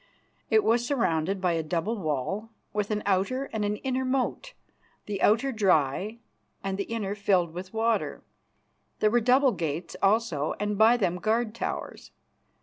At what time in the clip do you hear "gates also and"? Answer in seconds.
9.51-10.75